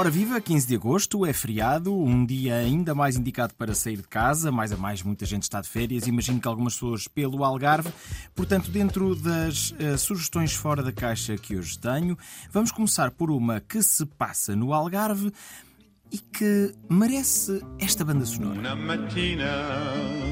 [0.00, 4.08] Ora viva, 15 de agosto é feriado, um dia ainda mais indicado para sair de
[4.08, 7.92] casa, mais a mais muita gente está de férias, imagino que algumas pessoas pelo Algarve.
[8.34, 12.16] Portanto, dentro das uh, sugestões fora da caixa que hoje tenho,
[12.50, 15.30] vamos começar por uma que se passa no Algarve
[16.10, 18.58] e que merece esta banda sonora.
[18.58, 20.29] Una mattina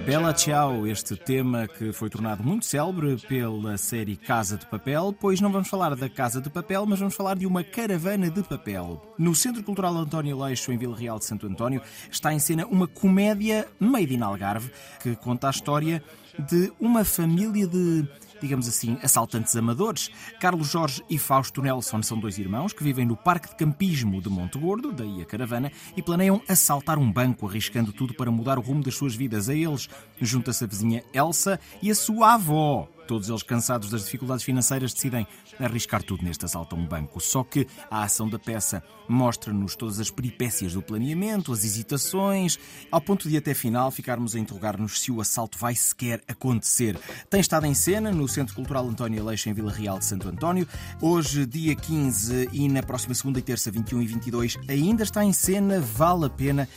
[0.00, 5.40] bella Ciao, este tema que foi tornado muito célebre pela série Casa de Papel, pois
[5.40, 9.00] não vamos falar da Casa de Papel, mas vamos falar de uma caravana de papel.
[9.16, 11.80] No Centro Cultural António Leixo, em Vila Real de Santo António,
[12.10, 16.02] está em cena uma comédia made in Algarve que conta a história
[16.38, 18.04] de uma família de
[18.40, 20.10] digamos assim, assaltantes amadores.
[20.40, 24.28] Carlos Jorge e Fausto Nelson são dois irmãos que vivem no Parque de Campismo de
[24.28, 28.62] Monte Gordo, daí a caravana, e planeiam assaltar um banco, arriscando tudo para mudar o
[28.62, 29.48] rumo das suas vidas.
[29.48, 29.88] A eles
[30.20, 35.26] junta-se a vizinha Elsa e a sua avó, Todos eles, cansados das dificuldades financeiras, decidem
[35.58, 37.20] arriscar tudo neste assalto a um banco.
[37.20, 42.58] Só que a ação da peça mostra-nos todas as peripécias do planeamento, as hesitações,
[42.90, 46.98] ao ponto de até final ficarmos a interrogar-nos se o assalto vai sequer acontecer.
[47.28, 50.66] Tem estado em cena no Centro Cultural António Aleixo, em Vila Real de Santo António.
[51.00, 55.32] Hoje, dia 15 e na próxima segunda e terça, 21 e 22, ainda está em
[55.32, 55.80] cena.
[55.80, 56.68] Vale a pena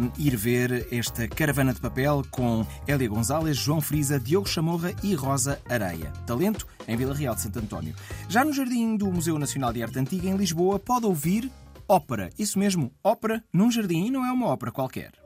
[0.00, 5.14] um, ir ver esta caravana de papel com Elia Gonzalez, João Frisa, Diogo Chamorra e
[5.14, 6.12] Rosa Areia.
[6.26, 7.94] Talento em Vila Real de Santo António.
[8.28, 11.50] Já no jardim do Museu Nacional de Arte Antiga, em Lisboa, pode ouvir
[11.88, 12.30] ópera.
[12.38, 15.19] Isso mesmo, ópera num jardim e não é uma ópera qualquer.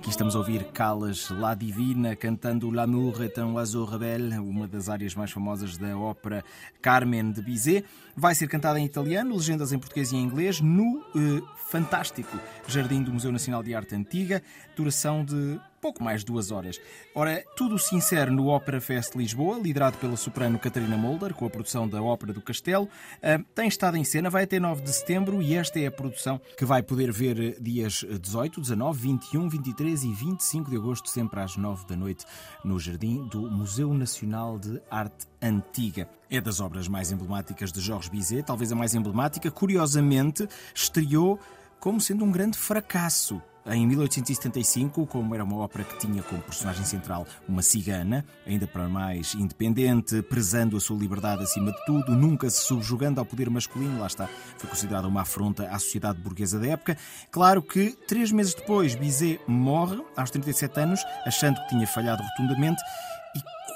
[0.00, 4.88] Aqui estamos a ouvir Calas La Divina cantando L'amour est un oiseau rebelle, uma das
[4.88, 6.42] áreas mais famosas da ópera
[6.80, 7.84] Carmen de Bizet.
[8.16, 13.02] Vai ser cantada em italiano, legendas em português e em inglês, no eh, fantástico Jardim
[13.02, 14.42] do Museu Nacional de Arte Antiga,
[14.74, 16.80] duração de pouco mais de duas horas.
[17.14, 21.50] Ora, tudo se insere no Ópera Fest Lisboa, liderado pela soprano Catarina Molder, com a
[21.50, 22.84] produção da Ópera do Castelo.
[22.84, 26.40] Uh, tem estado em cena, vai até 9 de setembro e esta é a produção
[26.56, 31.56] que vai poder ver dias 18, 19, 21, 23 e 25 de agosto, sempre às
[31.56, 32.26] 9 da noite,
[32.64, 36.08] no Jardim do Museu Nacional de Arte Antiga.
[36.28, 39.50] É das obras mais emblemáticas de Jorge Bizet, talvez a mais emblemática.
[39.50, 41.40] Curiosamente, estreou
[41.80, 46.84] como sendo um grande fracasso em 1875, como era uma ópera que tinha como personagem
[46.84, 52.48] central uma cigana, ainda para mais independente, prezando a sua liberdade acima de tudo, nunca
[52.48, 56.68] se subjugando ao poder masculino, lá está, foi considerada uma afronta à sociedade burguesa da
[56.68, 56.96] época.
[57.30, 62.80] Claro que, três meses depois, Bizet morre, aos 37 anos, achando que tinha falhado rotundamente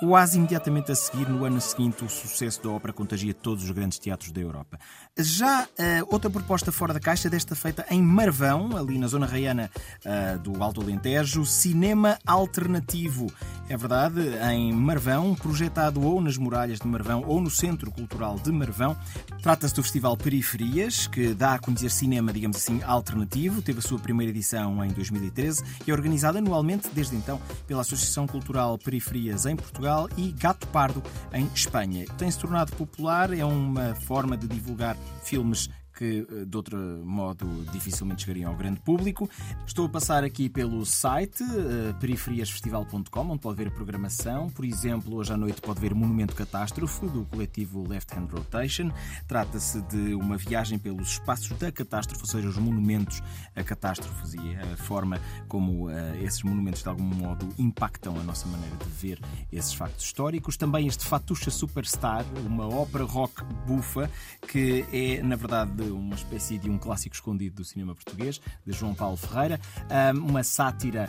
[0.00, 3.99] Quase imediatamente a seguir, no ano seguinte, o sucesso da ópera contagia todos os grandes
[3.99, 4.78] teatros da Europa.
[5.16, 5.66] Já uh,
[6.10, 9.71] outra proposta fora da caixa, desta feita em Marvão, ali na zona raiana
[10.05, 13.32] uh, do Alto Alentejo, cinema alternativo.
[13.69, 14.21] É verdade,
[14.53, 18.97] em Marvão, projetado ou nas muralhas de Marvão ou no Centro Cultural de Marvão.
[19.43, 23.62] Trata-se do Festival Periferias, que dá a conhecer cinema, digamos assim, alternativo.
[23.62, 28.26] Teve a sua primeira edição em 2013 e é organizado anualmente, desde então, pela Associação
[28.26, 31.03] Cultural Periferias em Portugal Portugal e Gato Pardo
[31.33, 32.06] em Espanha.
[32.17, 38.22] Tem-se tornado popular, é uma forma de divulgar filmes que eh, de outro modo dificilmente
[38.22, 39.28] chegariam ao grande público.
[39.66, 44.50] Estou a passar aqui pelo site uh, periferiasfestival.com, onde pode ver programação.
[44.50, 48.91] Por exemplo, hoje à noite pode ver Monumento Catástrofe, do coletivo Left Hand Rotation.
[49.27, 53.22] Trata-se de uma viagem pelos espaços da catástrofe, ou seja, os monumentos
[53.55, 55.91] a catástrofes e a forma como uh,
[56.22, 59.21] esses monumentos de algum modo impactam a nossa maneira de ver
[59.53, 60.56] esses factos históricos.
[60.56, 64.11] Também este Fatucha Superstar, uma ópera rock bufa,
[64.49, 68.95] que é, na verdade, uma espécie de um clássico escondido do cinema português, de João
[68.95, 69.61] Paulo Ferreira,
[70.15, 71.09] uma sátira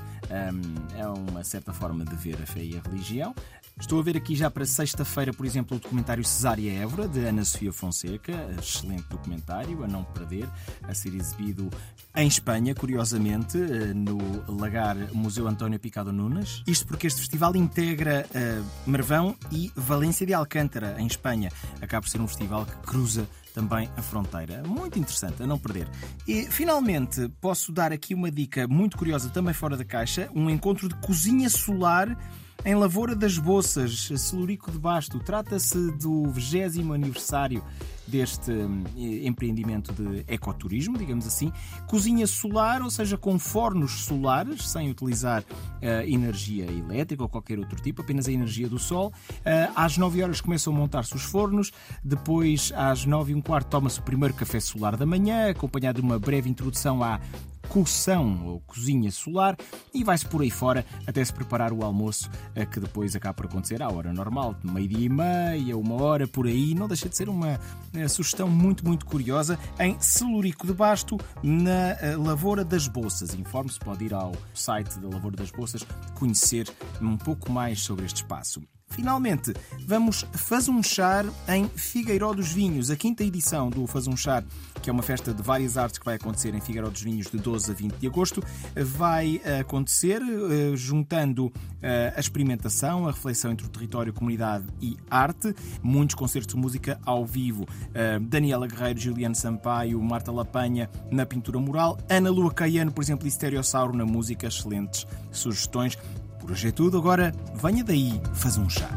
[0.96, 3.34] é uma certa forma de ver a fé e a religião.
[3.78, 7.44] Estou a ver aqui já para sexta-feira, por exemplo, o documentário Cesária Évora, de Ana
[7.44, 8.32] Sofia Fonseca.
[8.58, 10.48] Excelente documentário, a não perder,
[10.84, 11.70] a ser exibido
[12.16, 14.18] em Espanha, curiosamente, eh, no
[14.62, 16.64] Lagar Museu António Picado Nunes.
[16.66, 21.52] Isto porque este festival integra uh, Marvão e Valência de Alcântara, em Espanha.
[21.82, 24.62] Acaba por ser um festival que cruza também a fronteira.
[24.68, 25.88] Muito interessante, a não perder.
[26.28, 30.90] E finalmente posso dar aqui uma dica muito curiosa, também fora da caixa: um encontro
[30.90, 32.16] de cozinha solar
[32.64, 35.20] em Lavoura das Boças, Celurico de Basto.
[35.20, 37.64] Trata-se do 20 aniversário
[38.08, 41.52] deste hum, empreendimento de ecoturismo, digamos assim.
[41.88, 47.82] Cozinha solar, ou seja, com fornos solares, sem utilizar uh, energia elétrica ou qualquer outro
[47.82, 49.12] tipo, apenas a energia do sol.
[49.30, 51.72] Uh, às 9 horas começam a montar-se os fornos,
[52.04, 56.06] depois às 9 e um quarto toma-se o primeiro café solar da manhã, acompanhado de
[56.06, 57.20] uma breve introdução à
[57.66, 59.58] coção ou cozinha solar
[59.94, 62.30] e vai-se por aí fora até se preparar o almoço,
[62.72, 66.74] que depois acaba por acontecer à hora normal, meio-dia e meia, uma hora por aí.
[66.74, 67.60] Não deixa de ser uma
[68.08, 73.34] sugestão muito, muito curiosa em Celurico de Basto, na Lavoura das Bolsas.
[73.34, 75.86] Informe-se, pode ir ao site da Lavoura das Bolsas
[76.18, 76.70] conhecer
[77.02, 78.62] um pouco mais sobre este espaço.
[78.88, 79.54] Finalmente,
[79.86, 84.44] vamos fazunchar em Figueiró dos Vinhos, a quinta edição do Fazunchar,
[84.82, 87.38] que é uma festa de várias artes que vai acontecer em Figueiró dos Vinhos de
[87.38, 88.44] 12 a 20 de agosto,
[88.76, 91.52] vai acontecer eh, juntando
[91.82, 95.54] eh, a experimentação, a reflexão entre o território, comunidade e arte,
[95.84, 97.68] muitos concertos de música ao vivo.
[97.94, 103.28] Eh, Daniela Guerreiro, Juliano Sampaio, Marta Lapanha na pintura mural, Ana Lua Caiano, por exemplo,
[103.28, 105.98] e Stereossauro na música, excelentes sugestões.
[106.46, 108.88] Por hoje é tudo, agora venha daí fazer um chá.